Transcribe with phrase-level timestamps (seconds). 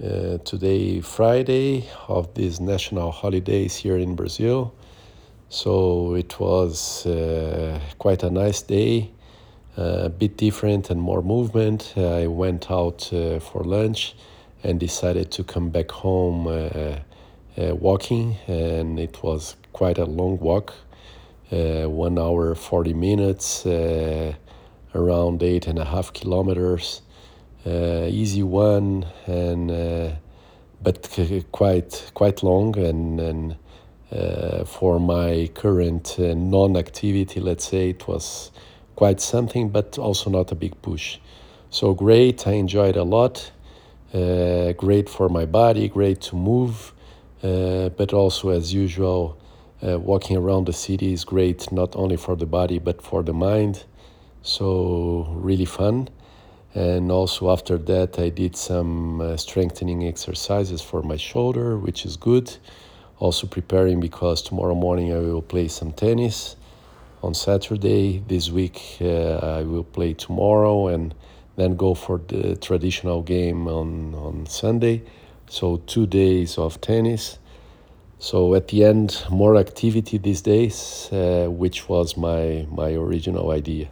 [0.00, 4.74] Uh, today, Friday of these national holidays here in Brazil.
[5.50, 9.10] So it was uh, quite a nice day,
[9.76, 11.92] uh, a bit different and more movement.
[11.94, 14.16] I went out uh, for lunch
[14.64, 20.38] and decided to come back home uh, uh, walking, and it was quite a long
[20.38, 20.72] walk
[21.50, 23.66] one hour, 40 minutes,
[24.94, 27.02] around eight and a half kilometers
[27.70, 30.10] easy one and uh,
[30.82, 31.08] but
[31.52, 33.56] quite quite long and, and
[34.10, 38.50] uh, for my current uh, non-activity let's say it was
[38.96, 41.18] quite something but also not a big push.
[41.70, 43.52] So great i enjoyed a lot
[44.12, 46.92] uh, great for my body great to move
[47.42, 49.38] uh, but also as usual
[49.82, 53.84] walking around the city is great not only for the body but for the mind.
[54.42, 56.08] So really fun
[56.74, 62.16] and also after that, I did some uh, strengthening exercises for my shoulder, which is
[62.16, 62.56] good.
[63.18, 66.56] Also preparing because tomorrow morning I will play some tennis
[67.22, 68.22] on Saturday.
[68.26, 71.14] This week uh, I will play tomorrow and
[71.56, 75.02] then go for the traditional game on, on Sunday.
[75.48, 77.38] So two days of tennis.
[78.18, 83.88] So at the end, more activity these days, uh, which was my, my original idea.